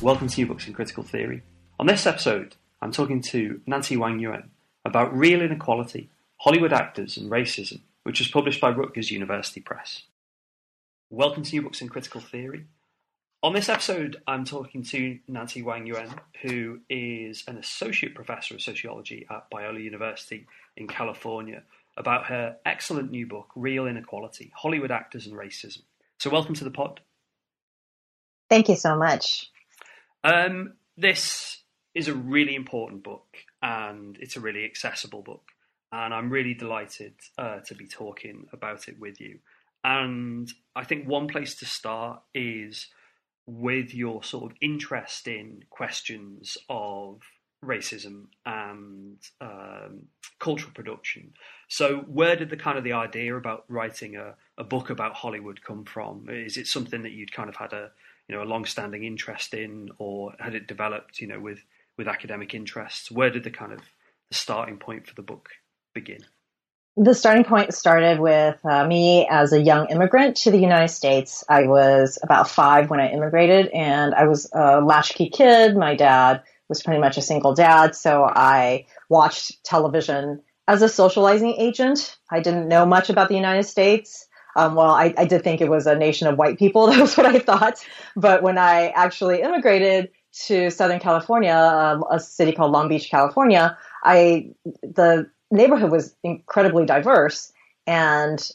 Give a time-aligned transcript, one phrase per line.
[0.00, 1.42] Welcome to New Books in Critical Theory.
[1.80, 4.50] On this episode, I'm talking to Nancy Wang Yuen
[4.84, 10.04] about Reel Inequality, Hollywood Actors and Racism, which was published by Rutgers University Press.
[11.10, 12.66] Welcome to New Books in Critical Theory.
[13.42, 18.62] On this episode, I'm talking to Nancy Wang Yuen, who is an associate professor of
[18.62, 20.46] sociology at Biola University
[20.76, 21.64] in California,
[21.96, 25.82] about her excellent new book, Reel Inequality Hollywood Actors and Racism.
[26.18, 27.00] So, welcome to the pod.
[28.48, 29.50] Thank you so much.
[30.28, 31.62] Um, this
[31.94, 35.44] is a really important book and it's a really accessible book.
[35.90, 39.38] And I'm really delighted uh, to be talking about it with you.
[39.82, 42.88] And I think one place to start is
[43.46, 47.22] with your sort of interest in questions of
[47.64, 50.02] racism and um,
[50.38, 51.32] cultural production.
[51.68, 55.62] So, where did the kind of the idea about writing a, a book about Hollywood
[55.62, 56.28] come from?
[56.28, 57.90] Is it something that you'd kind of had a
[58.28, 61.60] you know a long-standing interest in, or had it developed you know with
[61.96, 63.10] with academic interests?
[63.10, 63.80] Where did the kind of
[64.30, 65.50] the starting point for the book
[65.94, 66.24] begin?
[66.96, 71.44] The starting point started with uh, me as a young immigrant to the United States.
[71.48, 75.76] I was about five when I immigrated, and I was a latchkey kid.
[75.76, 81.54] My dad was pretty much a single dad, so I watched television as a socializing
[81.56, 82.18] agent.
[82.30, 84.27] I didn't know much about the United States.
[84.58, 86.86] Um, well, I, I did think it was a nation of white people.
[86.90, 87.84] That was what I thought.
[88.16, 90.10] But when I actually immigrated
[90.46, 94.50] to Southern California, um, a city called Long Beach, California, I
[94.82, 97.52] the neighborhood was incredibly diverse,
[97.86, 98.50] and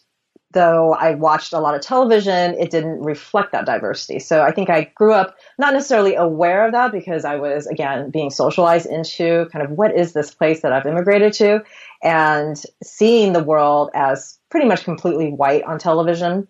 [0.53, 4.19] though I watched a lot of television, it didn't reflect that diversity.
[4.19, 8.09] So I think I grew up not necessarily aware of that because I was, again,
[8.09, 11.63] being socialized into kind of what is this place that I've immigrated to
[12.01, 16.47] and seeing the world as pretty much completely white on television.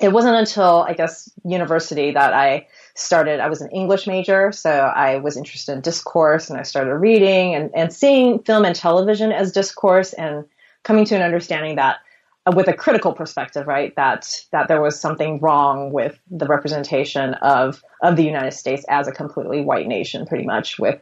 [0.00, 3.40] It wasn't until, I guess, university that I started.
[3.40, 7.54] I was an English major, so I was interested in discourse and I started reading
[7.54, 10.46] and, and seeing film and television as discourse and
[10.82, 11.98] coming to an understanding that
[12.46, 13.94] Uh, with a critical perspective, right?
[13.96, 19.06] That that there was something wrong with the representation of of the United States as
[19.06, 20.98] a completely white nation, pretty much with,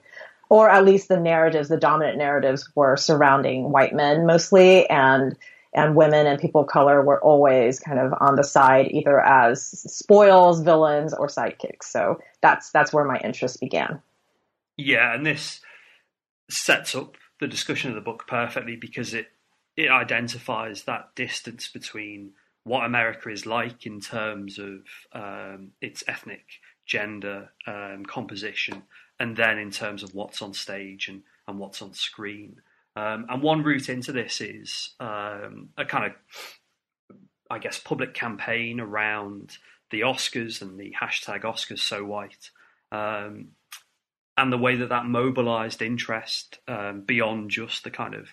[0.49, 5.37] or at least the narratives, the dominant narratives were surrounding white men mostly, and
[5.73, 9.63] and women and people of color were always kind of on the side either as
[9.63, 11.85] spoils, villains, or sidekicks.
[11.85, 14.03] So that's that's where my interest began.
[14.77, 15.61] Yeah, and this
[16.51, 19.29] sets up the discussion of the book perfectly because it
[19.79, 22.33] it identifies that distance between
[22.65, 24.81] what America is like in terms of
[25.13, 26.45] um, its ethnic,
[26.85, 28.83] gender, um, composition,
[29.21, 32.61] and then in terms of what's on stage and, and what's on screen.
[32.97, 37.17] Um, and one route into this is um, a kind of,
[37.49, 39.59] I guess, public campaign around
[39.93, 42.51] the Oscars and the hashtag Oscars So White.
[42.91, 43.51] Um,
[44.37, 48.29] and the way that that mobilized interest um, beyond just the kind of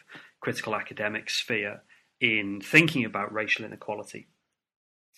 [0.45, 1.81] critical academic sphere
[2.21, 4.27] in thinking about racial inequality.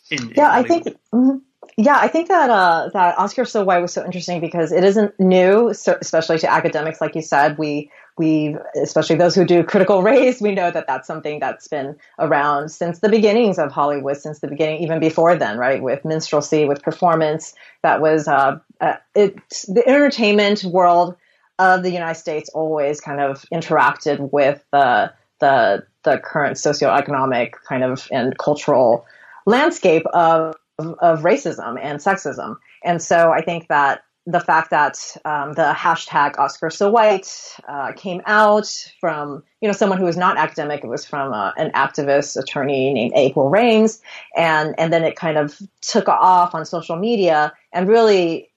[0.10, 0.72] In, in yeah, Hollywood.
[0.72, 0.98] I think.
[1.14, 1.38] Mm-hmm.
[1.76, 5.20] Yeah, I think that uh, that Oscar So White was so interesting because it isn't
[5.20, 7.02] new, so, especially to academics.
[7.02, 11.08] Like you said, we we especially those who do critical race, we know that that's
[11.08, 15.58] something that's been around since the beginnings of Hollywood, since the beginning, even before then,
[15.58, 15.84] right?
[15.84, 21.18] With minstrelsy, with performance, that was uh, uh, it's the entertainment world
[21.60, 27.84] of the United States always kind of interacted with the the the current socioeconomic kind
[27.84, 29.06] of and cultural
[29.46, 32.58] landscape of of racism and sexism.
[32.84, 37.94] And so I think that the fact that um, the hashtag Oscar So White uh,
[37.94, 38.68] came out
[39.00, 42.94] from you know someone who was not academic, it was from uh, an activist attorney
[42.94, 44.02] named April Reigns,
[44.36, 48.52] and and then it kind of took off on social media, and really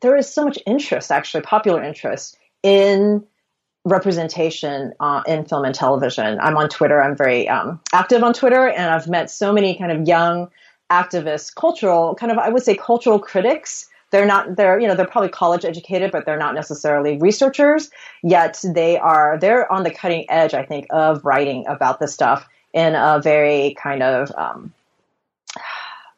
[0.00, 3.24] there is so much interest, actually popular interest in
[3.84, 6.38] representation uh, in film and television.
[6.40, 7.02] I'm on Twitter.
[7.02, 10.50] I'm very um, active on Twitter, and I've met so many kind of young
[10.90, 13.88] activists, cultural kind of I would say cultural critics.
[14.10, 17.90] They're not they're you know they're probably college educated, but they're not necessarily researchers.
[18.22, 22.46] Yet they are they're on the cutting edge, I think, of writing about this stuff
[22.72, 24.72] in a very kind of um,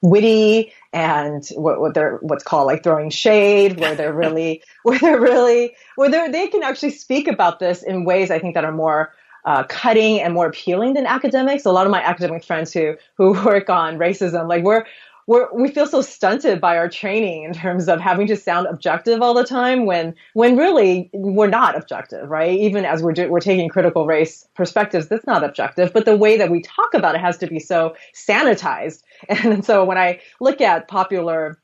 [0.01, 5.21] witty and what, what they're what's called like throwing shade, where they're really where they're
[5.21, 8.73] really where they they can actually speak about this in ways I think that are
[8.73, 9.13] more
[9.45, 11.65] uh, cutting and more appealing than academics.
[11.65, 14.85] A lot of my academic friends who who work on racism, like we're
[15.27, 19.23] we're, we feel so stunted by our training in terms of having to sound objective
[19.23, 22.59] all the time when when really we're not objective, right?
[22.59, 25.93] Even as we're do, we're taking critical race perspectives, that's not objective.
[25.93, 29.03] But the way that we talk about it has to be so sanitized.
[29.29, 31.62] And so when I look at popular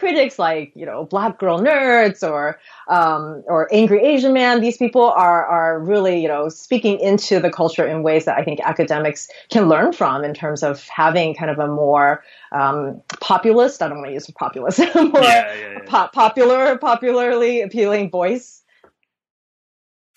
[0.00, 2.58] critics like you know black girl nerds or
[2.88, 4.60] um, or angry asian man.
[4.60, 8.42] These people are are really you know speaking into the culture in ways that i
[8.42, 13.82] think academics can learn from in terms of having kind of a more um, populist
[13.82, 15.78] i don't want to use populist more yeah, yeah, yeah.
[15.86, 18.62] Po- popular popularly appealing voice.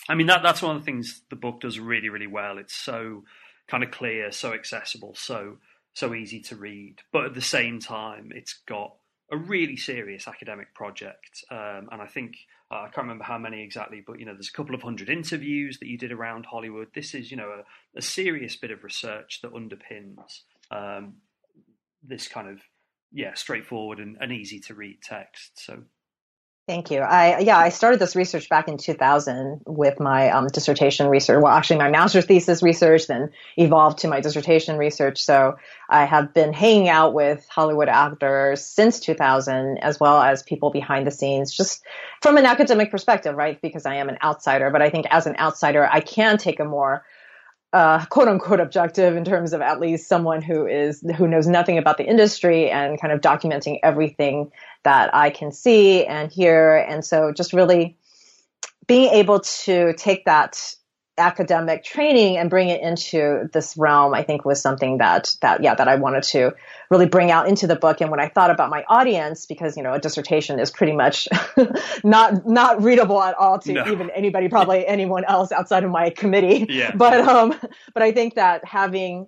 [0.09, 2.57] I mean that that's one of the things the book does really really well.
[2.57, 3.23] It's so
[3.67, 5.57] kind of clear so accessible so
[5.93, 6.95] so easy to read.
[7.11, 8.95] But at the same time it's got
[9.33, 12.37] a really serious academic project, um, and I think
[12.71, 15.09] uh, I can't remember how many exactly, but you know, there's a couple of hundred
[15.09, 16.89] interviews that you did around Hollywood.
[16.93, 21.15] This is, you know, a, a serious bit of research that underpins um,
[22.03, 22.59] this kind of
[23.11, 25.51] yeah, straightforward and, and easy to read text.
[25.55, 25.83] So
[26.65, 26.99] Thank you.
[26.99, 31.43] I yeah, I started this research back in 2000 with my um, dissertation research.
[31.43, 35.21] Well, actually, my master's thesis research, then evolved to my dissertation research.
[35.21, 35.57] So
[35.89, 41.05] I have been hanging out with Hollywood actors since 2000, as well as people behind
[41.05, 41.83] the scenes, just
[42.21, 43.61] from an academic perspective, right?
[43.61, 46.65] Because I am an outsider, but I think as an outsider, I can take a
[46.65, 47.03] more
[47.73, 51.77] uh, quote unquote objective in terms of at least someone who is who knows nothing
[51.77, 54.51] about the industry and kind of documenting everything
[54.83, 56.77] that I can see and hear.
[56.87, 57.97] And so just really
[58.85, 60.75] being able to take that
[61.17, 65.75] academic training and bring it into this realm, I think was something that, that, yeah,
[65.75, 66.53] that I wanted to
[66.89, 68.01] really bring out into the book.
[68.01, 71.27] And when I thought about my audience, because, you know, a dissertation is pretty much
[72.03, 73.87] not, not readable at all to no.
[73.87, 76.65] even anybody, probably anyone else outside of my committee.
[76.69, 76.91] Yeah.
[77.03, 77.53] But, um,
[77.93, 79.27] but I think that having,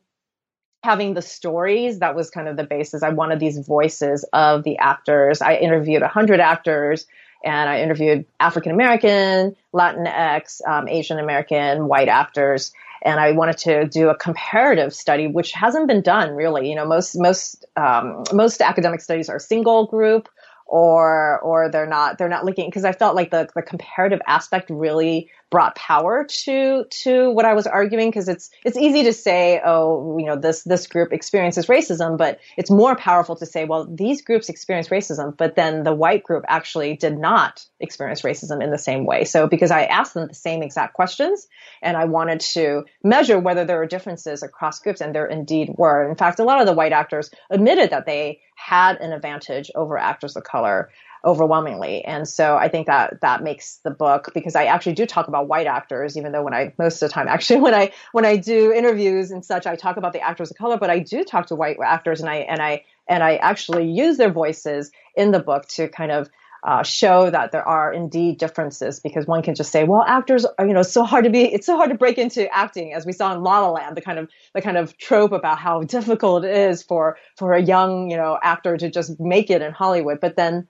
[0.84, 4.78] having the stories that was kind of the basis i wanted these voices of the
[4.78, 7.08] actors i interviewed 100 actors
[7.46, 13.88] and I interviewed African American, Latinx, um, Asian American, white actors, and I wanted to
[13.88, 16.70] do a comparative study, which hasn't been done really.
[16.70, 20.28] You know, most most um, most academic studies are single group
[20.66, 24.70] or or they're not they're not looking because I felt like the the comparative aspect
[24.70, 29.62] really brought power to to what I was arguing because it's it's easy to say
[29.64, 33.86] oh you know this this group experiences racism but it's more powerful to say well
[33.86, 38.70] these groups experience racism but then the white group actually did not experience racism in
[38.70, 39.24] the same way.
[39.24, 41.48] So because I asked them the same exact questions
[41.82, 46.10] and I wanted to measure whether there were differences across groups and there indeed were.
[46.10, 49.98] In fact a lot of the white actors admitted that they had an advantage over
[49.98, 50.90] actors of color
[51.26, 52.06] overwhelmingly.
[52.06, 55.48] And so I think that that makes the book because I actually do talk about
[55.48, 58.38] white actors, even though when I most of the time actually when I when I
[58.38, 61.48] do interviews and such, I talk about the actors of color, but I do talk
[61.48, 65.40] to white actors and I and I and I actually use their voices in the
[65.40, 66.30] book to kind of
[66.66, 70.66] uh, show that there are indeed differences because one can just say, well, actors are,
[70.66, 73.12] you know, so hard to be, it's so hard to break into acting as we
[73.12, 76.44] saw in La La Land, the kind of, the kind of trope about how difficult
[76.44, 80.20] it is for, for a young, you know, actor to just make it in Hollywood.
[80.20, 80.68] But then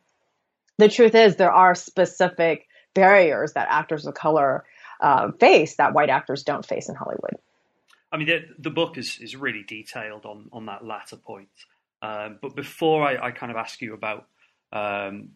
[0.78, 4.64] the truth is there are specific barriers that actors of color
[5.02, 7.38] uh, face that white actors don't face in Hollywood.
[8.12, 11.50] I mean, the, the book is, is really detailed on, on that latter point.
[12.02, 14.28] Um, but before I, I, kind of ask you about
[14.72, 15.30] um,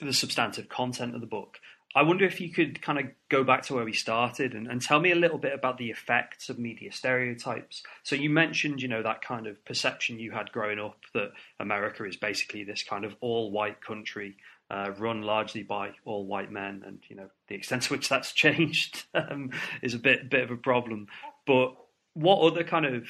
[0.00, 1.58] the substantive content of the book.
[1.94, 4.80] I wonder if you could kind of go back to where we started and, and,
[4.80, 7.82] tell me a little bit about the effects of media stereotypes.
[8.04, 12.04] So you mentioned, you know, that kind of perception you had growing up that America
[12.04, 14.36] is basically this kind of all-white country
[14.70, 18.32] uh, run largely by all white men, and you know the extent to which that's
[18.44, 19.50] changed um,
[19.82, 21.08] is a bit bit of a problem.
[21.46, 21.74] But
[22.14, 23.08] what other kind of,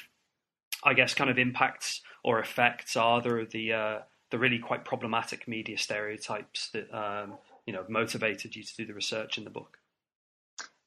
[0.82, 3.98] I guess, kind of impacts or effects are there of the uh,
[4.30, 7.34] the really quite problematic media stereotypes that um,
[7.66, 9.78] you know motivated you to do the research in the book?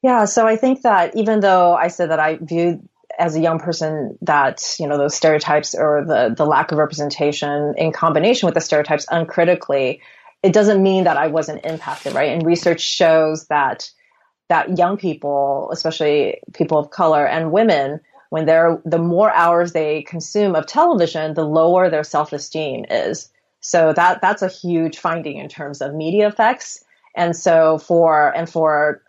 [0.02, 2.86] Yeah, so I think that even though I said that I viewed
[3.18, 7.74] as a young person that you know those stereotypes or the the lack of representation
[7.76, 10.02] in combination with the stereotypes uncritically,
[10.44, 12.30] it doesn't mean that I wasn't impacted, right?
[12.30, 13.90] And research shows that
[14.50, 17.98] that young people, especially people of color and women,
[18.28, 23.30] when they're the more hours they consume of television, the lower their self esteem is.
[23.60, 26.84] So that that's a huge finding in terms of media effects.
[27.16, 29.02] And so for and for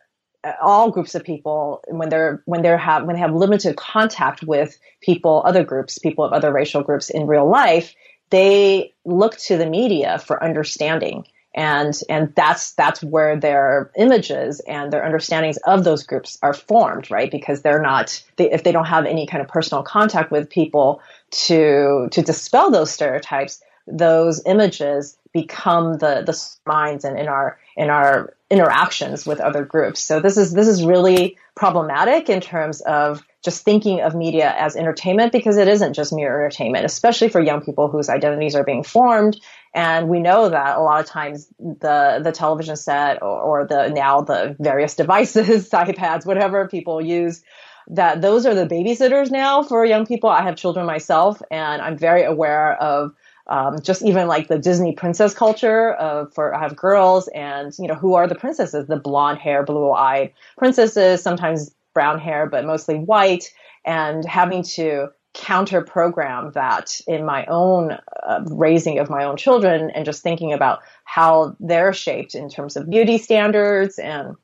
[0.62, 4.78] all groups of people when they're when they have when they have limited contact with
[5.02, 7.94] people other groups people of other racial groups in real life
[8.36, 11.26] they look to the media for understanding.
[11.58, 17.10] And and that's that's where their images and their understandings of those groups are formed
[17.10, 17.32] right?
[17.32, 21.02] Because they're not they, if they don't have any kind of personal contact with people
[21.48, 27.90] to to dispel those stereotypes those images become the the minds and in our in
[27.90, 30.00] our interactions with other groups.
[30.00, 34.76] So this is this is really problematic in terms of just thinking of media as
[34.76, 38.84] entertainment because it isn't just mere entertainment, especially for young people whose identities are being
[38.84, 39.40] formed.
[39.76, 43.90] And we know that a lot of times the the television set or, or the
[43.90, 47.44] now the various devices, iPads, whatever people use,
[47.88, 50.30] that those are the babysitters now for young people.
[50.30, 53.14] I have children myself, and I'm very aware of
[53.48, 57.88] um, just even like the Disney princess culture of for I have girls and you
[57.88, 62.66] know who are the princesses the blonde hair blue eyed princesses sometimes brown hair, but
[62.66, 63.52] mostly white,
[63.84, 67.92] and having to counter program that in my own
[68.24, 72.78] uh, raising of my own children and just thinking about how they're shaped in terms
[72.78, 74.36] of beauty standards and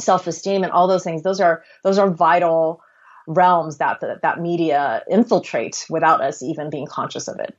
[0.00, 2.82] self-esteem and all those things those are those are vital
[3.28, 7.56] realms that the, that media infiltrates without us even being conscious of it.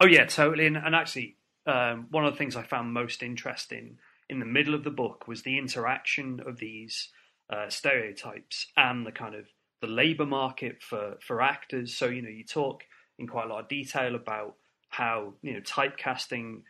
[0.00, 0.66] Oh yeah totally.
[0.66, 4.74] And, and actually um, one of the things i found most interesting in the middle
[4.74, 7.10] of the book was the interaction of these
[7.50, 9.46] uh, stereotypes and the kind of
[9.80, 11.94] the labor market for for actors.
[11.94, 12.84] So you know, you talk
[13.18, 14.54] in quite a lot of detail about
[14.88, 16.62] how you know typecasting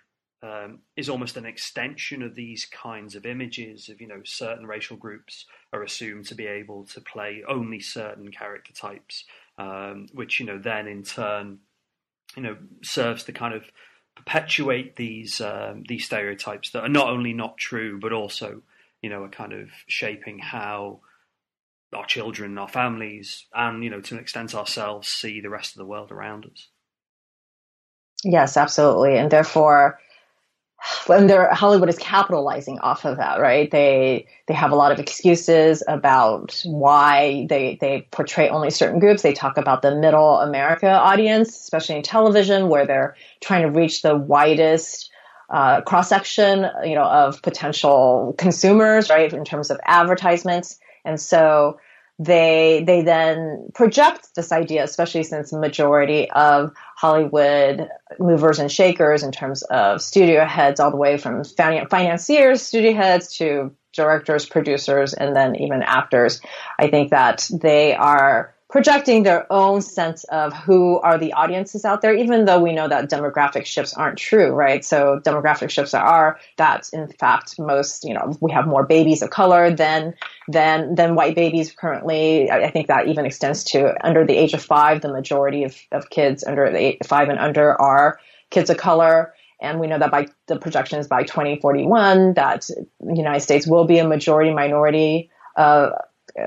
[0.42, 4.96] um, is almost an extension of these kinds of images of you know certain racial
[4.96, 9.24] groups are assumed to be able to play only certain character types,
[9.58, 11.58] um, which you know then in turn
[12.36, 13.64] you know serves to kind of
[14.16, 18.62] perpetuate these um, these stereotypes that are not only not true but also
[19.02, 21.00] you know, are kind of shaping how
[21.94, 25.78] our children, our families, and you know, to an extent, ourselves see the rest of
[25.78, 26.68] the world around us.
[28.22, 29.98] Yes, absolutely, and therefore,
[31.08, 33.70] and Hollywood is capitalizing off of that, right?
[33.70, 39.22] They they have a lot of excuses about why they they portray only certain groups.
[39.22, 44.02] They talk about the middle America audience, especially in television, where they're trying to reach
[44.02, 45.09] the widest
[45.50, 51.78] uh, cross section, you know, of potential consumers, right, in terms of advertisements, and so
[52.18, 57.88] they they then project this idea, especially since majority of Hollywood
[58.18, 63.36] movers and shakers, in terms of studio heads, all the way from financiers, studio heads
[63.38, 66.40] to directors, producers, and then even actors.
[66.78, 72.02] I think that they are projecting their own sense of who are the audiences out
[72.02, 74.84] there, even though we know that demographic shifts aren't true, right?
[74.84, 79.30] So demographic shifts are that in fact most, you know, we have more babies of
[79.30, 80.14] color than
[80.46, 82.48] than than white babies currently.
[82.48, 85.76] I, I think that even extends to under the age of five, the majority of,
[85.90, 89.34] of kids under the eight, five and under are kids of color.
[89.60, 93.98] And we know that by the projections by 2041 that the United States will be
[93.98, 95.90] a majority minority uh,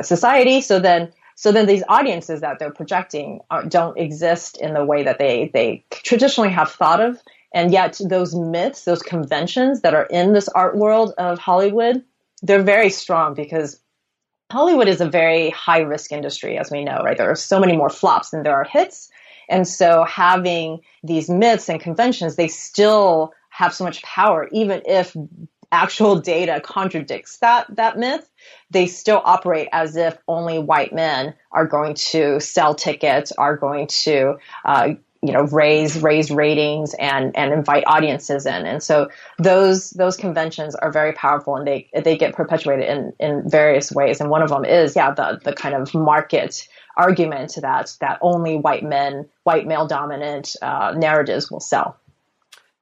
[0.02, 0.62] society.
[0.62, 5.04] So then so then these audiences that they're projecting are, don't exist in the way
[5.04, 7.22] that they, they traditionally have thought of.
[7.54, 12.04] And yet those myths, those conventions that are in this art world of Hollywood,
[12.42, 13.80] they're very strong because
[14.52, 17.18] Hollywood is a very high risk industry, as we know, right?
[17.18, 19.10] There are so many more flops than there are hits.
[19.50, 25.16] And so having these myths and conventions, they still have so much power, even if
[25.74, 28.30] actual data contradicts that that myth,
[28.70, 33.88] they still operate as if only white men are going to sell tickets, are going
[33.88, 34.90] to uh,
[35.24, 38.66] you know raise raise ratings and and invite audiences in.
[38.66, 43.50] And so those those conventions are very powerful and they they get perpetuated in in
[43.50, 44.22] various ways.
[44.22, 48.58] And one of them is yeah the the kind of market argument that that only
[48.58, 51.98] white men white male dominant uh, narratives will sell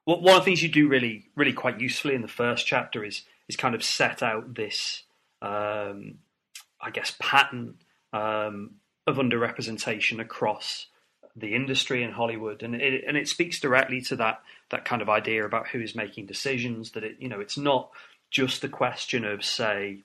[0.05, 3.03] well, one of the things you do really, really quite usefully in the first chapter
[3.03, 5.03] is is kind of set out this,
[5.41, 6.19] um,
[6.79, 7.75] I guess, pattern
[8.13, 10.87] um, of underrepresentation across
[11.35, 15.09] the industry in Hollywood, and it and it speaks directly to that that kind of
[15.09, 16.91] idea about who is making decisions.
[16.91, 17.91] That it, you know, it's not
[18.31, 20.03] just a question of say,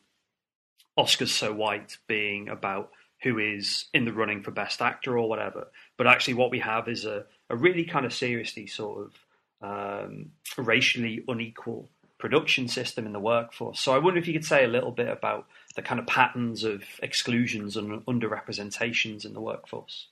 [0.98, 2.90] Oscars so white being about
[3.22, 6.86] who is in the running for best actor or whatever, but actually what we have
[6.86, 9.14] is a, a really kind of seriously sort of
[9.62, 13.80] um, racially unequal production system in the workforce.
[13.80, 16.64] So I wonder if you could say a little bit about the kind of patterns
[16.64, 20.08] of exclusions and underrepresentations in the workforce.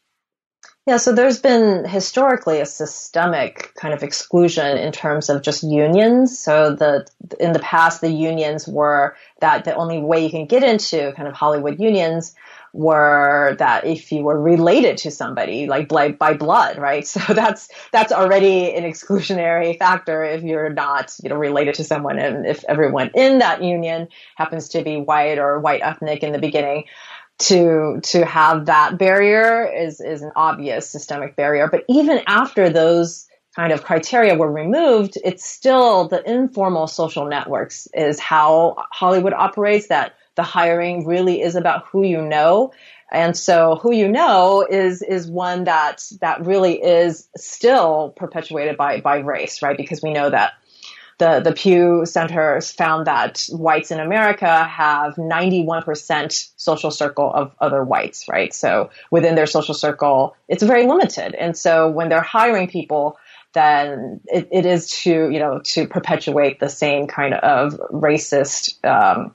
[0.87, 6.39] Yeah, so there's been historically a systemic kind of exclusion in terms of just unions.
[6.39, 7.07] So the
[7.41, 11.27] in the past the unions were that the only way you can get into kind
[11.27, 12.35] of Hollywood unions
[12.75, 17.07] were that if you were related to somebody like by, by blood, right?
[17.15, 22.19] So that's that's already an exclusionary factor if you're not you know related to someone,
[22.19, 26.39] and if everyone in that union happens to be white or white ethnic in the
[26.39, 26.85] beginning.
[27.39, 33.27] To to have that barrier is is an obvious systemic barrier, but even after those
[33.55, 39.89] kind of criteria were removed, it's still the informal social networks is how Hollywood operates
[39.89, 42.73] that the hiring really is about who you know.
[43.13, 49.01] And so who you know is is one that that really is still perpetuated by
[49.01, 49.77] by race, right?
[49.77, 50.55] Because we know that
[51.19, 57.85] the, the Pew Center found that whites in America have 91% social circle of other
[57.85, 58.53] whites, right?
[58.53, 61.35] So within their social circle, it's very limited.
[61.35, 63.17] And so when they're hiring people,
[63.53, 69.33] then it, it is to, you know, to perpetuate the same kind of racist, um,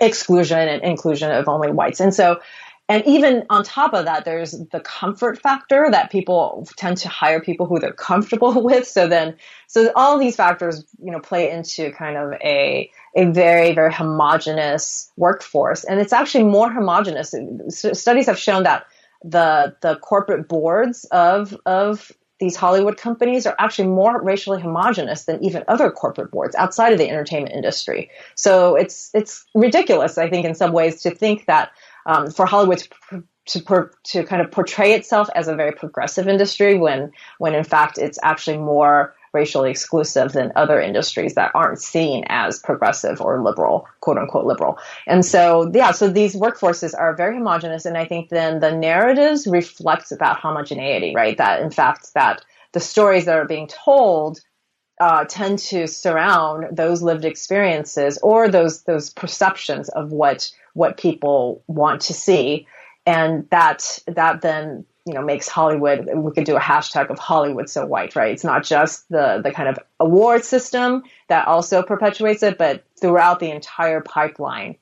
[0.00, 2.00] exclusion and inclusion of only whites.
[2.00, 2.40] And so,
[2.88, 7.40] and even on top of that, there's the comfort factor that people tend to hire
[7.40, 8.86] people who they're comfortable with.
[8.86, 9.36] So then,
[9.68, 15.10] so all these factors, you know, play into kind of a, a very, very homogenous
[15.16, 15.84] workforce.
[15.84, 17.34] And it's actually more homogenous.
[17.68, 18.86] Studies have shown that
[19.24, 25.42] the, the corporate boards of, of these Hollywood companies are actually more racially homogenous than
[25.42, 28.10] even other corporate boards outside of the entertainment industry.
[28.34, 31.70] So it's it's ridiculous, I think, in some ways, to think that
[32.06, 36.78] um, for Hollywood to to, to kind of portray itself as a very progressive industry
[36.78, 42.24] when when in fact it's actually more racially exclusive than other industries that aren't seen
[42.28, 44.78] as progressive or liberal, quote unquote liberal.
[45.06, 47.84] And so, yeah, so these workforces are very homogenous.
[47.84, 51.36] And I think then the narratives reflect that homogeneity, right?
[51.36, 54.40] That in fact, that the stories that are being told
[55.00, 61.62] uh, tend to surround those lived experiences or those those perceptions of what what people
[61.66, 62.66] want to see,
[63.06, 66.08] and that that then you know makes Hollywood.
[66.14, 68.32] We could do a hashtag of Hollywood so white, right?
[68.32, 73.40] It's not just the the kind of award system that also perpetuates it, but throughout
[73.40, 74.76] the entire pipeline,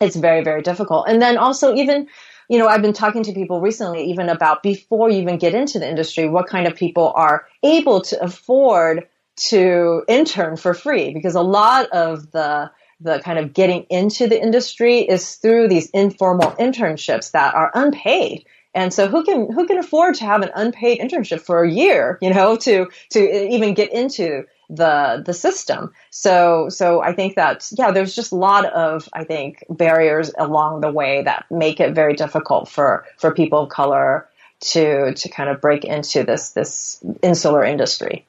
[0.00, 1.06] it's very very difficult.
[1.08, 2.08] And then also even
[2.48, 5.78] you know, I've been talking to people recently even about before you even get into
[5.78, 11.34] the industry, what kind of people are able to afford to intern for free because
[11.34, 16.50] a lot of the the kind of getting into the industry is through these informal
[16.52, 21.00] internships that are unpaid and so who can who can afford to have an unpaid
[21.00, 25.92] internship for a year, you know, to to even get into the the system.
[26.10, 30.80] So so I think that yeah, there's just a lot of I think barriers along
[30.80, 34.28] the way that make it very difficult for for people of color
[34.60, 38.24] to to kind of break into this this insular industry.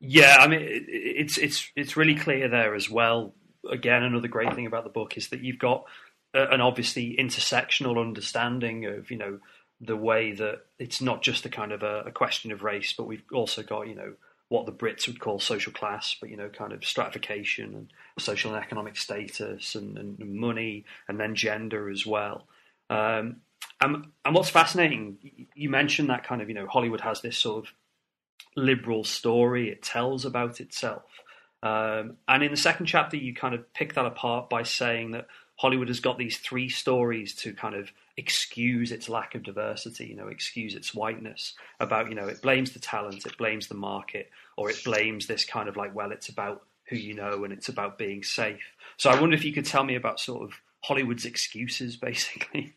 [0.00, 3.32] Yeah, I mean it's it's it's really clear there as well.
[3.70, 5.84] Again, another great thing about the book is that you've got
[6.32, 9.38] an obviously intersectional understanding of you know
[9.80, 13.06] the way that it's not just a kind of a, a, question of race, but
[13.06, 14.14] we've also got, you know,
[14.48, 18.54] what the Brits would call social class, but, you know, kind of stratification and social
[18.54, 22.46] and economic status and, and money and then gender as well.
[22.90, 23.36] Um,
[23.80, 27.64] and, and what's fascinating, you mentioned that kind of, you know, Hollywood has this sort
[27.64, 27.72] of
[28.56, 31.04] liberal story it tells about itself.
[31.62, 35.26] Um, and in the second chapter, you kind of pick that apart by saying that
[35.60, 40.16] Hollywood has got these three stories to kind of excuse its lack of diversity, you
[40.16, 41.52] know, excuse its whiteness.
[41.78, 45.44] About, you know, it blames the talent, it blames the market, or it blames this
[45.44, 48.62] kind of like, well, it's about who you know and it's about being safe.
[48.96, 52.72] So I wonder if you could tell me about sort of Hollywood's excuses, basically.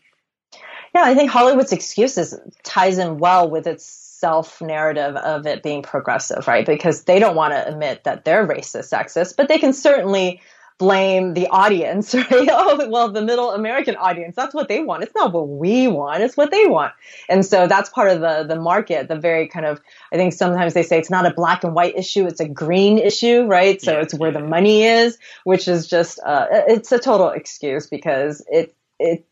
[0.94, 5.84] Yeah, I think Hollywood's excuses ties in well with its self narrative of it being
[5.84, 6.66] progressive, right?
[6.66, 10.42] Because they don't want to admit that they're racist, sexist, but they can certainly
[10.84, 12.50] blame the audience, right?
[12.52, 15.02] Oh, well, the middle American audience, that's what they want.
[15.02, 16.92] It's not what we want, it's what they want.
[17.30, 19.80] And so that's part of the, the market, the very kind of,
[20.12, 22.98] I think sometimes they say it's not a black and white issue, it's a green
[22.98, 23.82] issue, right?
[23.82, 24.42] So yeah, it's where yeah.
[24.42, 29.26] the money is, which is just, uh, it's a total excuse because it, it,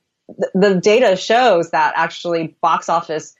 [0.54, 3.36] the data shows that actually box office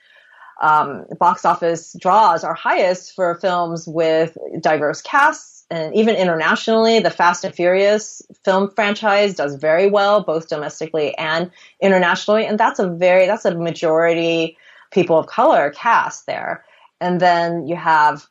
[0.60, 7.10] um, box office draws are highest for films with diverse casts and even internationally, the
[7.10, 12.44] Fast and Furious film franchise does very well, both domestically and internationally.
[12.44, 14.58] And that's a very, that's a majority
[14.90, 16.62] people of color cast there.
[17.00, 18.26] And then you have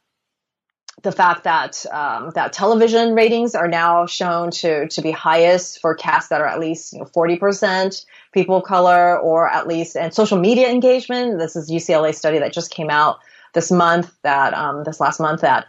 [1.02, 5.96] the fact that um, that television ratings are now shown to to be highest for
[5.96, 9.98] casts that are at least you know forty percent people of color, or at least
[9.98, 11.40] and social media engagement.
[11.40, 13.18] This is UCLA study that just came out
[13.54, 15.66] this month that um, this last month that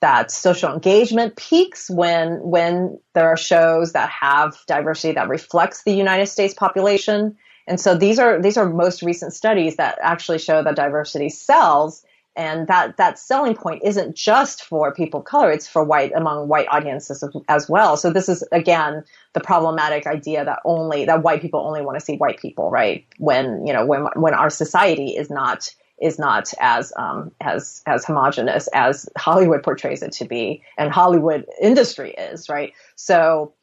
[0.00, 5.94] that social engagement peaks when when there are shows that have diversity that reflects the
[5.94, 7.36] United States population.
[7.66, 12.04] And so these are these are most recent studies that actually show that diversity sells.
[12.38, 16.48] And that that selling point isn't just for people of color it's for white among
[16.48, 17.96] white audiences as well.
[17.96, 22.04] So this is again the problematic idea that only that white people only want to
[22.04, 23.06] see white people right?
[23.16, 28.04] When you know when when our society is not is not as um, as as
[28.04, 33.54] homogenous as Hollywood portrays it to be and Hollywood industry is right so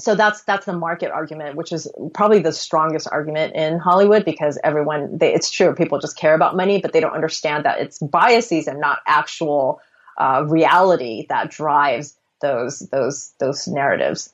[0.00, 4.58] so that's that's the market argument, which is probably the strongest argument in Hollywood because
[4.64, 7.98] everyone they, it's true people just care about money, but they don't understand that it's
[7.98, 9.80] biases and not actual
[10.18, 14.32] uh, reality that drives those those those narratives.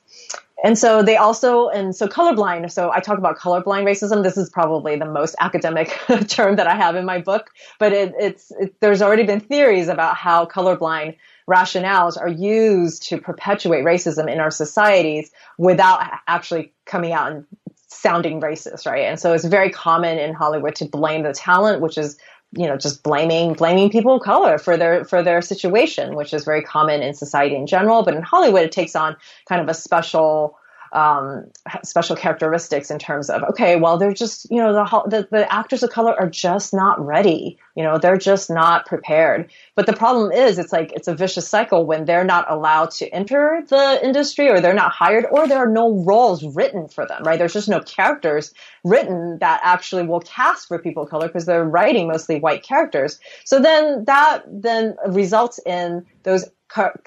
[0.63, 2.71] And so they also, and so colorblind.
[2.71, 4.23] So I talk about colorblind racism.
[4.23, 5.97] This is probably the most academic
[6.27, 9.87] term that I have in my book, but it, it's, it, there's already been theories
[9.87, 11.17] about how colorblind
[11.49, 17.45] rationales are used to perpetuate racism in our societies without actually coming out and
[17.87, 19.05] sounding racist, right?
[19.05, 22.17] And so it's very common in Hollywood to blame the talent, which is
[22.53, 26.43] you know just blaming blaming people of color for their for their situation which is
[26.43, 28.03] very common in society in general.
[28.03, 29.15] But in hollywood it takes on
[29.47, 30.57] kind of a special
[30.93, 31.49] um,
[31.83, 35.83] special characteristics in terms of okay, well they're just you know the, the the actors
[35.83, 37.57] of color are just not ready.
[37.75, 39.51] You know they're just not prepared.
[39.75, 43.07] But the problem is it's like it's a vicious cycle when they're not allowed to
[43.07, 47.23] enter the industry or they're not hired or there are no roles written for them.
[47.23, 47.39] Right?
[47.39, 51.63] There's just no characters written that actually will cast for people of color because they're
[51.63, 53.19] writing mostly white characters.
[53.45, 56.49] So then that then results in those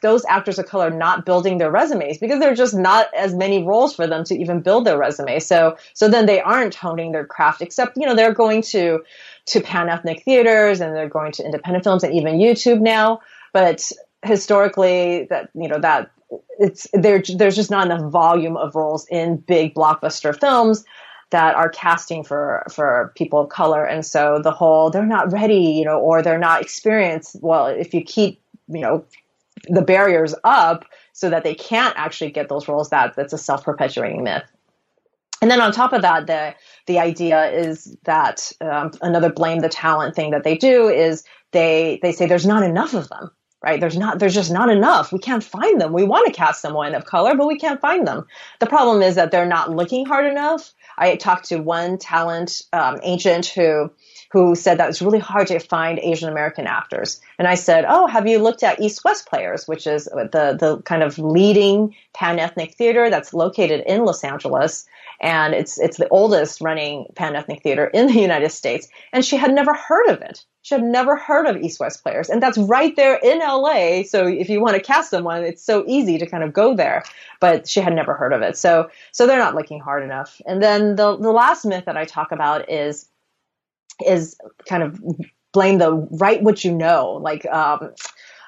[0.02, 3.62] those actors of color not building their resumes because there are just not as many
[3.62, 5.38] roles for them to even build their resume.
[5.40, 9.00] So, so then they aren't honing their craft except, you know, they're going to,
[9.46, 13.20] to pan-ethnic theaters and they're going to independent films and even YouTube now.
[13.52, 13.90] But
[14.22, 16.10] historically that, you know, that
[16.58, 20.84] it's there, there's just not enough volume of roles in big blockbuster films
[21.30, 25.72] that are casting for for people of color and so the whole they're not ready
[25.72, 29.04] you know or they're not experienced well if you keep you know
[29.68, 34.22] the barriers up so that they can't actually get those roles that that's a self-perpetuating
[34.22, 34.44] myth.
[35.40, 36.54] And then on top of that the
[36.86, 41.98] the idea is that um, another blame the talent thing that they do is they
[42.02, 43.30] they say there's not enough of them
[43.64, 43.80] right?
[43.80, 45.10] There's not there's just not enough.
[45.10, 45.94] We can't find them.
[45.94, 48.26] We want to cast someone of color but we can't find them.
[48.60, 50.72] The problem is that they're not looking hard enough.
[50.98, 53.90] I talked to one talent um, agent who
[54.34, 57.20] who said that it's really hard to find Asian American actors.
[57.38, 60.82] And I said, "Oh, have you looked at East West Players, which is the the
[60.82, 64.86] kind of leading pan ethnic theater that's located in Los Angeles?"
[65.20, 68.88] And it's it's the oldest running pan ethnic theater in the United States.
[69.12, 70.44] And she had never heard of it.
[70.62, 74.02] She had never heard of East West Players, and that's right there in LA.
[74.02, 77.04] So if you want to cast someone, it's so easy to kind of go there.
[77.38, 78.58] But she had never heard of it.
[78.58, 80.40] So so they're not looking hard enough.
[80.44, 83.06] And then the the last myth that I talk about is
[84.04, 84.36] is
[84.68, 85.00] kind of
[85.52, 87.92] blame the write what you know, like um,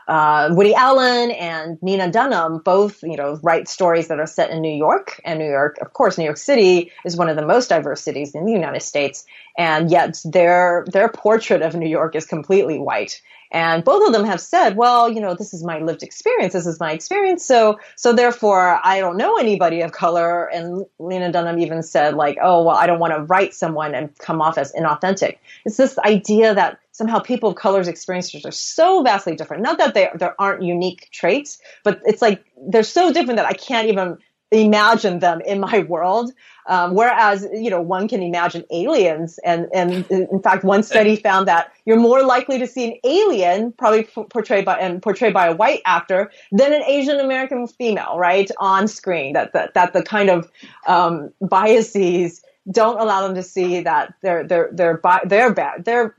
[0.09, 4.61] uh, Woody Allen and Nina Dunham both, you know, write stories that are set in
[4.61, 5.21] New York.
[5.25, 8.35] And New York, of course, New York City is one of the most diverse cities
[8.35, 9.25] in the United States.
[9.59, 13.21] And yet their their portrait of New York is completely white.
[13.53, 16.53] And both of them have said, well, you know, this is my lived experience.
[16.53, 17.45] This is my experience.
[17.45, 20.47] So, so therefore, I don't know anybody of color.
[20.47, 24.17] And Lena Dunham even said, like, oh, well, I don't want to write someone and
[24.19, 25.39] come off as inauthentic.
[25.65, 29.63] It's this idea that somehow people of color's experiences are so vastly different.
[29.63, 33.53] Not that they, there aren't unique traits, but it's like they're so different that I
[33.53, 34.19] can't even
[34.51, 36.33] imagine them in my world.
[36.69, 39.39] Um, whereas, you know, one can imagine aliens.
[39.45, 43.73] And, and in fact, one study found that you're more likely to see an alien
[43.73, 48.51] probably portrayed by, and portrayed by a white actor than an Asian American female, right?
[48.59, 49.35] On screen.
[49.35, 50.51] That, that, that the kind of,
[50.89, 55.85] um, biases don't allow them to see that they're, they're, they're, they're bad.
[55.85, 56.17] They're,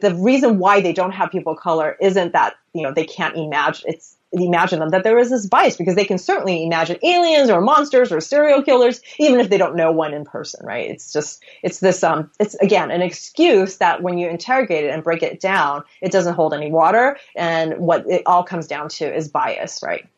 [0.00, 3.36] the reason why they don't have people of color isn't that, you know, they can't
[3.36, 7.48] imagine, it's, imagine them that there is this bias because they can certainly imagine aliens
[7.48, 10.88] or monsters or serial killers even if they don't know one in person right?
[10.90, 15.04] It's just it's this um it's again an excuse that when you interrogate it and
[15.04, 19.14] break it down it doesn't hold any water and what it all comes down to
[19.14, 20.08] is bias right?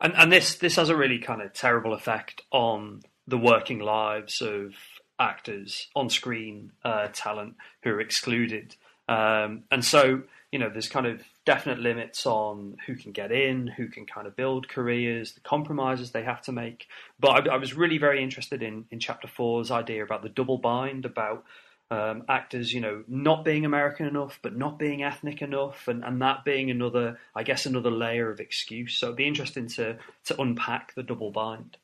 [0.00, 4.40] And and this this has a really kind of terrible effect on the working lives
[4.40, 4.74] of
[5.18, 8.76] actors on screen uh, talent who are excluded.
[9.08, 10.22] Um, and so
[10.52, 14.26] you know, there's kind of definite limits on who can get in, who can kind
[14.26, 16.88] of build careers, the compromises they have to make.
[17.18, 20.58] But I, I was really very interested in in chapter four's idea about the double
[20.58, 21.44] bind, about
[21.90, 26.20] um, actors, you know, not being American enough, but not being ethnic enough, and, and
[26.20, 28.98] that being another, I guess, another layer of excuse.
[28.98, 31.76] So it'd be interesting to to unpack the double bind.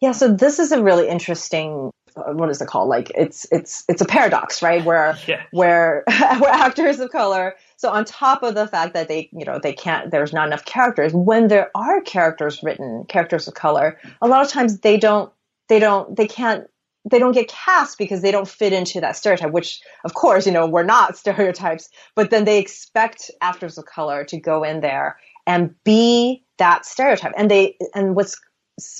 [0.00, 2.88] Yeah, so this is a really interesting Uh, what is it called?
[2.88, 4.84] Like it's it's it's a paradox, right?
[4.84, 5.42] Where Yeah.
[5.50, 6.04] where
[6.38, 7.54] where actors of color.
[7.76, 10.64] So on top of the fact that they you know they can't, there's not enough
[10.64, 11.12] characters.
[11.12, 15.32] When there are characters written, characters of color, a lot of times they don't
[15.68, 16.66] they don't they can't
[17.10, 20.52] they don't get cast because they don't fit into that stereotype which of course you
[20.52, 25.18] know we're not stereotypes but then they expect actors of color to go in there
[25.46, 28.40] and be that stereotype and they and what's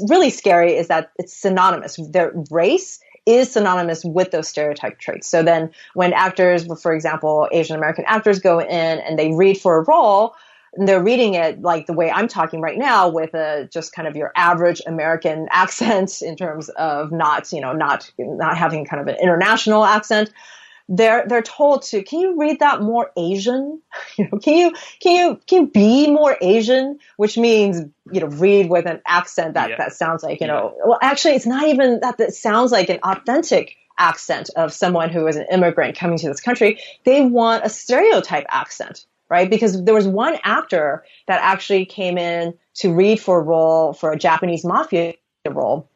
[0.08, 5.42] really scary is that it's synonymous their race is synonymous with those stereotype traits so
[5.42, 9.84] then when actors for example asian american actors go in and they read for a
[9.84, 10.34] role
[10.74, 14.08] and they're reading it like the way I'm talking right now with a just kind
[14.08, 19.00] of your average American accent in terms of not, you know, not not having kind
[19.00, 20.32] of an international accent.
[20.88, 23.80] They're they're told to can you read that more Asian?
[24.18, 26.98] You know, can you can you can you be more Asian?
[27.16, 29.76] Which means you know read with an accent that Yeah.
[29.78, 30.74] that sounds like you know.
[30.84, 32.18] Well, actually, it's not even that.
[32.18, 36.40] That sounds like an authentic accent of someone who is an immigrant coming to this
[36.40, 36.80] country.
[37.04, 39.48] They want a stereotype accent right?
[39.48, 44.12] Because there was one actor that actually came in to read for a role for
[44.12, 45.14] a Japanese mafia
[45.48, 45.88] role.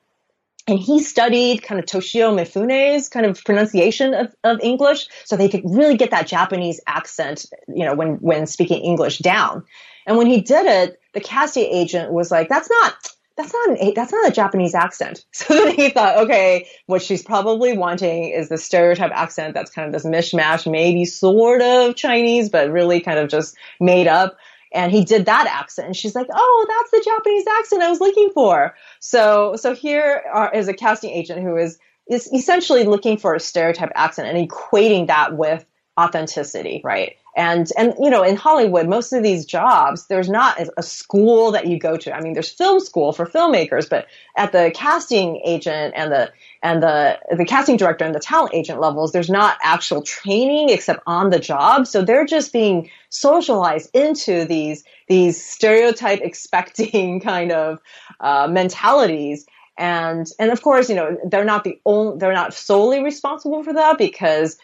[0.69, 5.49] And he studied kind of Toshiro Mifune's kind of pronunciation of, of English, so they
[5.49, 9.65] could really get that Japanese accent, you know, when when speaking English down.
[10.07, 12.95] And when he did it, the casting agent was like, "That's not
[13.37, 15.25] that's not an that's not a Japanese accent.
[15.33, 19.87] So then he thought, okay, what she's probably wanting is the stereotype accent that's kind
[19.87, 24.37] of this mishmash, maybe sort of Chinese, but really kind of just made up.
[24.77, 28.01] And he did that accent, and she's like, "Oh, that's the Japanese accent I was
[28.01, 33.17] looking for." So, so here are, is a casting agent who is is essentially looking
[33.17, 35.65] for a stereotype accent and equating that with
[35.99, 37.17] authenticity, right?
[37.37, 41.67] And and you know, in Hollywood, most of these jobs, there's not a school that
[41.67, 42.15] you go to.
[42.15, 44.07] I mean, there's film school for filmmakers, but
[44.39, 46.33] at the casting agent and the
[46.63, 51.03] and the the casting director and the talent agent levels, there's not actual training except
[51.07, 51.87] on the job.
[51.87, 57.81] So they're just being socialized into these these stereotype expecting kind of
[58.21, 59.47] uh, mentalities
[59.79, 63.75] and and of course you know they're not the only they're not solely responsible for
[63.75, 64.57] that because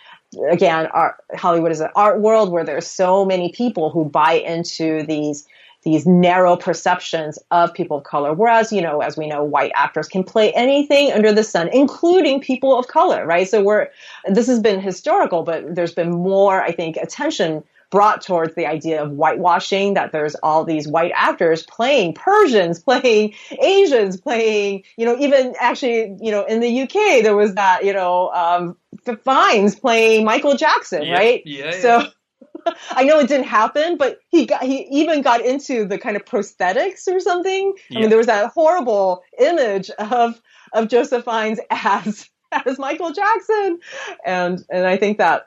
[0.51, 5.05] again art, hollywood is an art world where there's so many people who buy into
[5.07, 5.47] these
[5.83, 10.09] these narrow perceptions of people of color whereas you know as we know white actors
[10.09, 13.49] can play anything under the sun including people of color right?
[13.49, 13.89] So we're
[14.27, 17.63] this has been historical but there's been more i think attention
[17.93, 23.35] brought towards the idea of whitewashing that there's all these white actors playing Persians, playing
[23.63, 27.93] Asians, playing, you know, even actually, you know, in the UK, there was that, you
[27.93, 31.43] know, um, Fiennes playing Michael Jackson, Yeah, right?
[31.45, 31.81] yeah, yeah.
[31.81, 32.07] So
[32.91, 36.25] I know it didn't happen, but he got, he even got into the kind of
[36.25, 37.75] prosthetics or something.
[37.91, 37.99] Yeah.
[37.99, 40.41] I mean, there was that horrible image of,
[40.73, 43.81] of Joseph Fiennes as, as Michael Jackson.
[44.25, 45.43] And, and I think that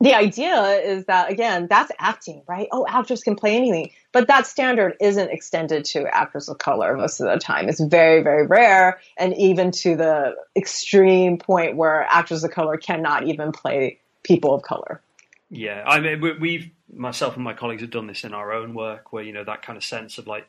[0.00, 2.68] the idea is that again that's acting right?
[2.72, 3.90] Oh actors can play anything.
[4.12, 7.68] But that standard isn't extended to actors of color most of the time.
[7.68, 13.26] It's very very rare and even to the extreme point where actors of color cannot
[13.26, 15.00] even play people of color.
[15.50, 18.74] Yeah, I mean, we- we've myself and my colleagues have done this in our own
[18.74, 20.48] work, where you know that kind of sense of like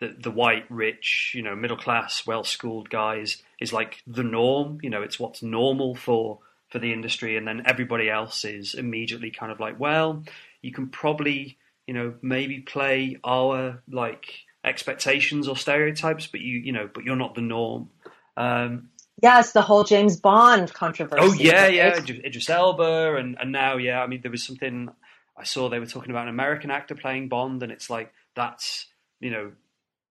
[0.00, 4.78] the the white, rich, you know, middle class, well schooled guys is like the norm.
[4.82, 6.38] You know, it's what's normal for
[6.70, 10.22] for the industry, and then everybody else is immediately kind of like, well,
[10.62, 14.32] you can probably, you know, maybe play our like
[14.64, 17.90] expectations or stereotypes, but you, you know, but you're not the norm.
[18.36, 18.90] Um,
[19.22, 21.74] yes the whole james bond controversy Oh yeah, right?
[21.74, 24.88] yeah, Idris Elba, and and now yeah, I mean there was something
[25.36, 28.86] I saw they were talking about an American actor playing Bond, and it's like that's
[29.20, 29.52] you know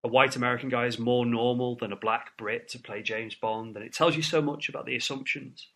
[0.04, 3.76] a white American guy is more normal than a black Brit to play James Bond,
[3.76, 5.68] and it tells you so much about the assumptions.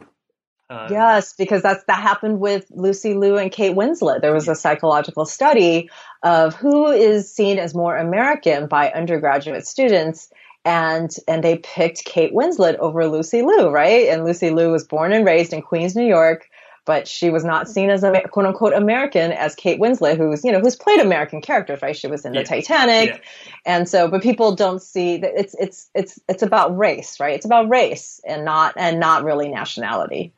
[0.74, 4.22] Um, Yes, because that's that happened with Lucy Liu and Kate Winslet.
[4.22, 5.90] There was a psychological study
[6.24, 10.30] of who is seen as more American by undergraduate students,
[10.66, 14.08] and and they picked Kate Winslet over Lucy Liu, right?
[14.10, 16.50] And Lucy Liu was born and raised in Queens, New York,
[16.86, 20.52] but she was not seen as a quote unquote American as Kate Winslet, who's you
[20.52, 21.96] know who's played American characters, right?
[21.96, 22.42] She was in Yeah.
[22.42, 23.18] the Titanic, Yeah.
[23.66, 27.36] and so but people don't see that it's it's it's it's about race, right?
[27.36, 30.34] It's about race and not and not really nationality.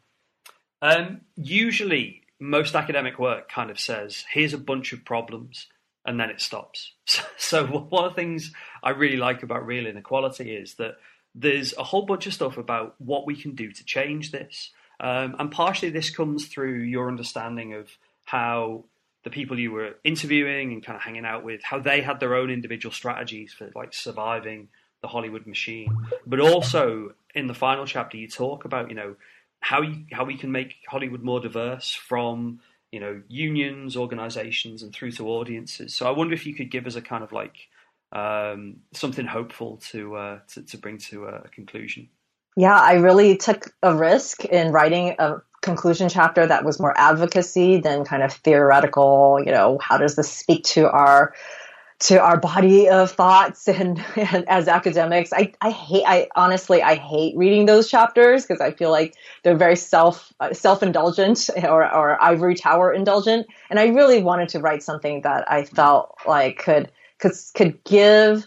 [0.85, 5.65] Um, usually, most academic work kind of says, "Here's a bunch of problems,"
[6.05, 6.91] and then it stops.
[7.07, 8.51] So, so one of the things
[8.83, 10.97] I really like about reel inequality is that
[11.33, 15.35] there's a whole bunch of stuff about what we can do to change this, um,
[15.39, 18.85] and partially this comes through your understanding of how
[19.23, 22.35] the people you were interviewing and kind of hanging out with, how they had their
[22.35, 24.67] own individual strategies for like surviving
[25.01, 25.95] the Hollywood machine.
[26.27, 29.15] But also in the final chapter, you talk about you know
[29.65, 32.59] how you, how we can make Hollywood more diverse from
[32.91, 35.95] you know unions, organizations, and through to audiences.
[35.95, 37.55] So I wonder if you could give us a kind of like
[38.11, 42.09] um, something hopeful to, uh, to, to bring to a conclusion.
[42.55, 47.77] Yeah, I really took a risk in writing a conclusion chapter that was more advocacy
[47.77, 49.39] than kind of theoretical.
[49.43, 51.33] You know, how does this speak to our
[51.97, 55.31] to our body of thoughts and, and as academics.
[55.33, 59.57] I, I hate i honestly i hate reading those chapters because i feel like they're
[59.57, 63.47] very self uh, self-indulgent or, or ivory tower indulgent.
[63.69, 68.45] And i really wanted to write something that i felt like could could could give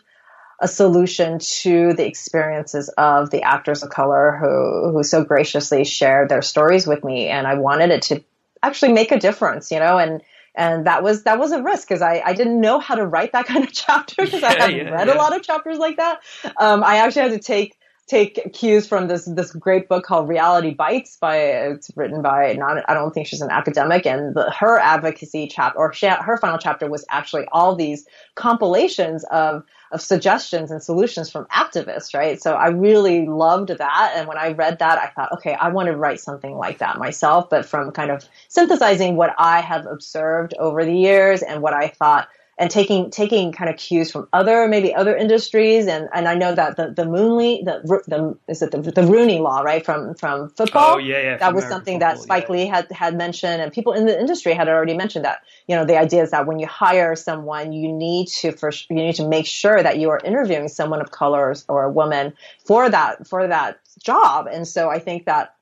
[0.61, 6.29] a solution to the experiences of the actors of color who who so graciously shared
[6.29, 7.29] their stories with me.
[7.29, 8.25] And I wanted it to
[8.61, 10.21] actually make a difference you know and
[10.59, 13.33] and that was that was a risk because I, I didn't know how to write
[13.33, 15.15] that kind of chapter because yeah, I hadn't yeah, read yeah.
[15.15, 16.21] a lot of chapters like that
[16.59, 20.75] um, I actually had to take take cues from this this great book called Reality
[20.75, 24.79] Bites by it's written by not I don't think she's an academic and the, her
[24.79, 30.71] advocacy chapter or she, her final chapter was actually all these compilations of of suggestions
[30.71, 32.41] and solutions from activists right?
[32.41, 34.13] So I really loved that.
[34.15, 36.99] And when I read that I thought okay I want to write something like that
[36.99, 41.75] myself but from kind of synthesizing what I have observed over the years and what
[41.75, 45.87] I thought and taking taking kind of cues from other maybe other industries.
[45.87, 49.39] And and I know that the the Mooney the the is it the, the Rooney
[49.39, 49.85] law right?
[49.85, 50.95] From from football?
[50.95, 52.53] Oh yeah yeah that was something football, that Spike yeah.
[52.53, 55.85] Lee had had mentioned and people in the industry had already mentioned that you know
[55.85, 59.27] the idea is that when you hire someone you need to first you need to
[59.27, 62.33] make sure that you are interviewing someone of color or a woman
[62.65, 64.47] for that for that job.
[64.51, 65.55] And so I think that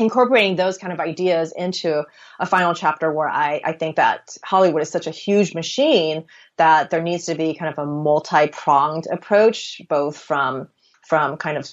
[0.00, 2.02] incorporating those kind of ideas into
[2.40, 6.24] a final chapter where I, I think that Hollywood is such a huge machine
[6.56, 10.68] that there needs to be kind of a multi-pronged approach, both from
[11.06, 11.68] from kind of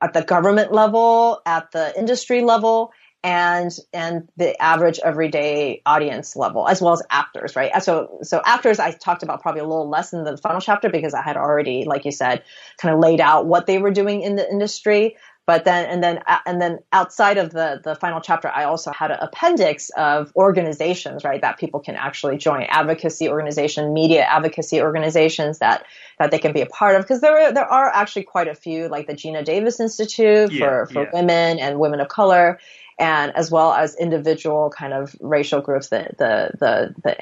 [0.00, 2.92] at the government level, at the industry level,
[3.24, 7.82] and and the average everyday audience level, as well as actors, right?
[7.82, 11.14] So so actors I talked about probably a little less in the final chapter because
[11.14, 12.44] I had already, like you said,
[12.78, 16.20] kind of laid out what they were doing in the industry but then and then
[16.26, 20.32] uh, and then outside of the the final chapter i also had an appendix of
[20.36, 22.62] organizations right that people can actually join.
[22.62, 25.84] Advocacy organization media advocacy organizations that
[26.18, 27.02] that they can be a part of.
[27.02, 30.58] Because there are, there are actually quite a few like the Geena Davis institute yeah,
[30.58, 31.10] for for yeah.
[31.12, 32.58] women and women of color
[33.02, 35.88] and as well as individual kind of racial groups.
[35.88, 37.16] The the the the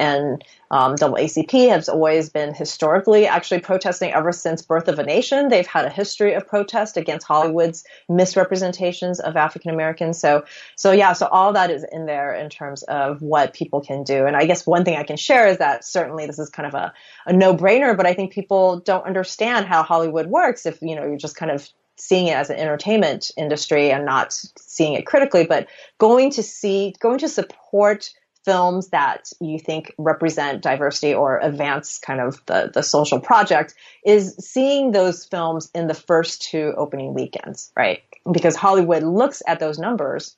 [0.71, 5.49] NAACP has always been historically actually protesting ever since Birth of a Nation.
[5.49, 10.21] They've had a history of protest against Hollywood's misrepresentations of African Americans.
[10.21, 10.45] So
[10.77, 14.27] so yeah, so all that is in there in terms of what people can do.
[14.27, 16.75] And I guess one thing I can share is that certainly this is kind of
[16.75, 16.93] a,
[17.25, 21.05] a no brainer, but I think people don't understand how Hollywood works if you know
[21.05, 21.67] you're just kind of
[22.01, 26.95] seeing it as an entertainment industry and not seeing it critically, but going to see,
[27.01, 28.11] going to support
[28.45, 34.35] films that you think represent diversity or advance kind of the, the social project is
[34.37, 38.03] seeing those films in the first two opening weekends, right?
[38.31, 40.37] Because Hollywood looks at those numbers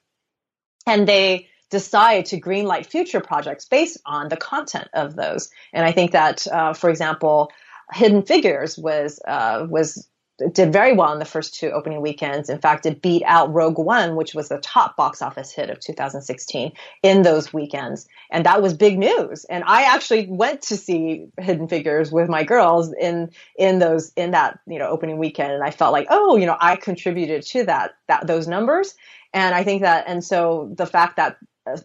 [0.85, 5.51] and they decide to greenlight future projects based on the content of those.
[5.73, 7.53] And I think that, uh, for example,
[7.93, 10.09] Hidden Figures was uh, was
[10.53, 12.49] did very well in the first two opening weekends.
[12.49, 15.81] In fact, it beat out Rogue One, which was the top box office hit of
[15.81, 18.09] 2016 in those weekends.
[18.31, 19.45] And that was big news.
[19.45, 24.33] And I actually went to see Hidden Figures with my girls in, in those, in
[24.33, 25.53] that, you know, opening weekend.
[25.53, 28.95] And I felt like, oh, you know, I contributed to that, that, those numbers.
[29.35, 31.37] And I think that, and so the fact that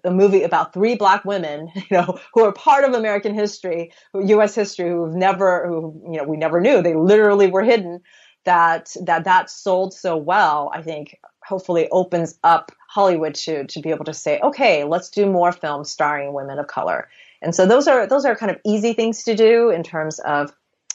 [0.03, 4.55] a movie about three black women, you know, who are part of American history, U.S.
[4.55, 6.81] history, who've never, who, you know, we never knew.
[6.81, 8.01] They literally were hidden
[8.47, 13.89] that that that sold so well, I think hopefully opens up Hollywood to to be
[13.89, 17.09] able to say, okay, let's do more films starring women of color.
[17.41, 20.53] And so those are those are kind of easy things to do in terms of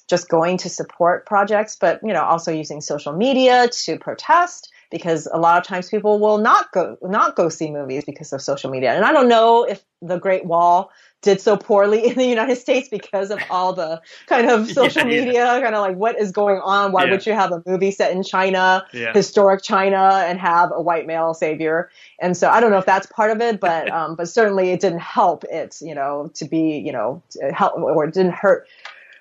[0.09, 5.27] just going to support projects, but you know also using social media to protest because
[5.33, 8.71] a lot of times people will not go not go see movies because of social
[8.71, 8.93] media.
[8.93, 12.89] And I don't know if the Great Wall did so poorly in the United States
[12.89, 15.61] because of all the kind of social yeah, media, yeah.
[15.61, 16.93] kind of like what is going on?
[16.93, 17.11] Why yeah.
[17.11, 21.35] would you have a movie set in China, historic China, and have a white male
[21.35, 21.91] savior?
[22.21, 24.81] And so I don't know if that's part of it, but um, but certainly it
[24.81, 27.23] didn't help it, you know, to be, you know,
[27.53, 28.69] help or it didn't hurt.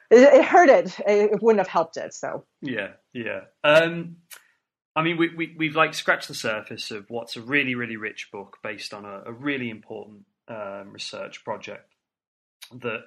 [0.09, 0.99] It, it hurt it.
[1.07, 2.13] It wouldn't have helped it.
[2.13, 3.41] So yeah, yeah.
[3.63, 4.17] Um,
[4.95, 8.29] I mean, we, we we've like scratched the surface of what's a really really rich
[8.31, 11.89] book based on a, a really important um, research project
[12.81, 13.01] that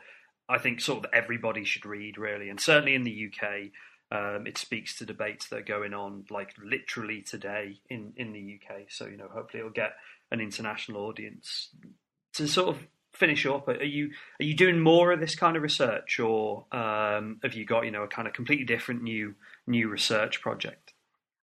[0.49, 2.49] I think sort of everybody should read, really.
[2.51, 3.71] And certainly in the UK,
[4.13, 8.45] Um, it speaks to debates that are going on like literally today in, in the
[8.61, 8.83] UK.
[8.89, 9.95] So you know, hopefully it'll get
[10.31, 11.71] an international audience.
[12.35, 12.83] To sort of
[13.13, 14.11] finish up, are you
[14.41, 17.91] are you doing more of this kind of research, or um, have you got you
[17.91, 19.35] know a kind of completely different new
[19.67, 20.84] new research project?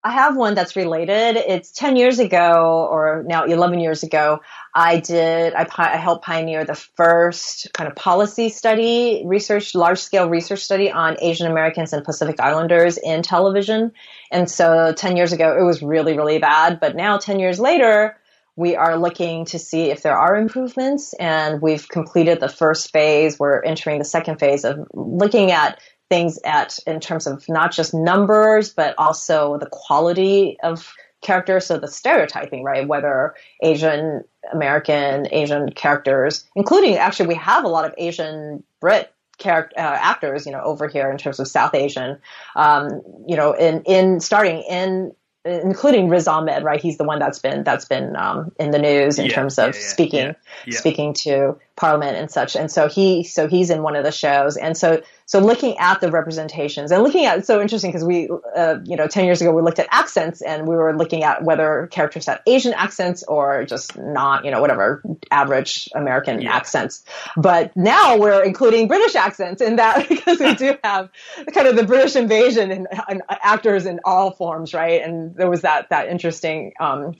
[0.03, 1.37] I have one that's related.
[1.37, 4.39] It's 10 years ago, or now 11 years ago,
[4.73, 10.27] I did, I, I, helped pioneer the first kind of policy study, research, large scale
[10.27, 13.91] research study on Asian Americans and Pacific Islanders in television.
[14.31, 16.79] And so 10 years ago, it was really, really bad.
[16.79, 18.17] But now 10 years later,
[18.55, 23.37] we are looking to see if there are improvements and we've completed the first phase.
[23.37, 25.79] We're entering the second phase of looking at
[26.11, 31.65] things at in terms of not just numbers, but also the quality of characters.
[31.65, 32.85] So the stereotyping, right?
[32.85, 33.33] Whether
[33.63, 39.97] Asian American, Asian characters, including actually we have a lot of Asian Brit character uh,
[40.01, 42.19] actors, you know, over here in terms of South Asian,
[42.57, 46.79] um, you know, in in starting in including Riz Ahmed, right?
[46.79, 49.73] He's the one that's been that's been um, in the news in yeah, terms of
[49.73, 50.35] yeah, yeah, speaking
[50.69, 52.55] speaking to Parliament and such.
[52.55, 54.57] And so he so he's in one of the shows.
[54.57, 55.01] And so
[55.31, 58.97] so looking at the representations and looking at it's so interesting because we uh, you
[58.97, 62.25] know 10 years ago we looked at accents and we were looking at whether characters
[62.25, 65.01] had asian accents or just not you know whatever
[65.31, 66.53] average american yeah.
[66.53, 67.05] accents
[67.37, 71.09] but now we're including british accents in that because we do have
[71.53, 75.61] kind of the british invasion and, and actors in all forms right and there was
[75.61, 77.15] that that interesting um,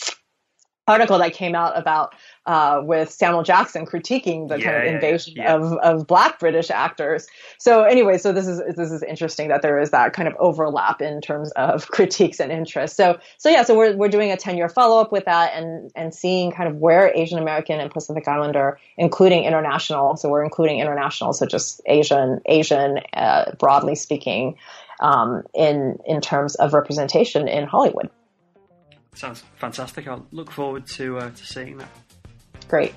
[0.92, 2.14] article that came out about
[2.46, 5.56] uh, with Samuel Jackson critiquing the yeah, kind of invasion yeah, yeah.
[5.56, 7.28] of, of black British actors.
[7.60, 11.02] So anyway, so this is this is interesting that there is that kind of overlap
[11.02, 12.98] in terms of critiques and interests.
[12.98, 15.92] So so yeah, so we're we're doing a ten year follow up with that and
[15.96, 20.18] and seeing kind of where Asian American and Pacific Islander, including international.
[20.18, 24.56] So we're including international, so just Asian Asian uh, broadly speaking,
[25.00, 28.10] um, in in terms of representation in Hollywood.
[29.14, 30.08] Sounds fantastic.
[30.08, 31.90] I'll look forward to uh, to seeing that.
[32.68, 32.96] Great.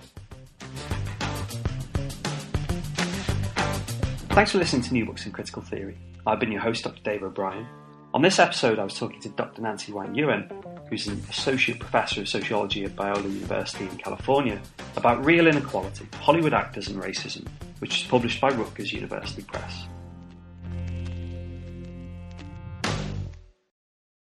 [4.30, 5.96] Thanks for listening to New Books in Critical Theory.
[6.26, 7.00] I've been your host, Dr.
[7.02, 7.66] Dave O'Brien.
[8.14, 9.62] On this episode, I was talking to Dr.
[9.62, 10.50] Nancy Wang Yuen,
[10.88, 14.60] who's an associate professor of sociology at Biola University in California,
[14.96, 17.46] about reel inequality, Hollywood actors and racism,
[17.80, 19.86] which is published by Rutgers University Press.